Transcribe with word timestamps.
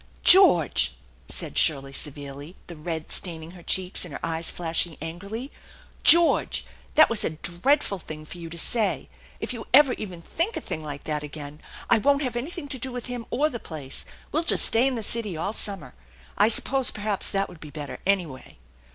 "George!" 0.23 0.93
said 1.29 1.59
Shirley 1.59 1.93
severely, 1.93 2.55
the 2.65 2.75
red 2.75 3.11
staining 3.11 3.51
her 3.51 3.61
cheeks 3.61 4.03
and 4.03 4.11
her 4.15 4.19
eyes 4.25 4.49
flashing 4.49 4.97
angrily." 4.99 5.51
George! 6.13 6.65
That 6.95 7.07
was 7.07 7.23
a 7.23 7.29
dreadful 7.37 7.99
thing 7.99 8.25
for 8.25 8.39
you 8.39 8.49
to 8.49 8.57
say. 8.57 9.09
If 9.39 9.53
you 9.53 9.67
ever 9.75 9.93
even 9.93 10.19
think 10.19 10.57
a 10.57 10.59
thing 10.61 10.83
like 10.83 11.03
that 11.03 11.21
again, 11.21 11.61
I 11.87 11.99
won't 11.99 12.23
have 12.23 12.35
anything 12.35 12.67
to 12.69 12.79
do 12.79 12.91
with 12.91 13.05
him 13.05 13.27
or 13.29 13.47
the 13.47 13.59
place. 13.59 14.03
We'll 14.31 14.41
just 14.41 14.65
stay 14.65 14.87
in 14.87 14.95
the 14.95 15.03
city 15.03 15.37
all 15.37 15.53
summer. 15.53 15.93
I 16.35 16.49
suppose 16.49 16.89
perhaps 16.89 17.29
that 17.29 17.47
would 17.47 17.59
be 17.59 17.69
better, 17.69 17.99
anyway." 18.03 18.57